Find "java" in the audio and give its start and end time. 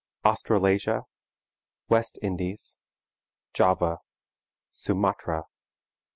3.53-3.99